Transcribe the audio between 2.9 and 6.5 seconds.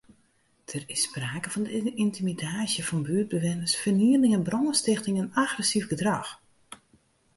buertbewenners, fernielingen, brânstichting en agressyf gedrach.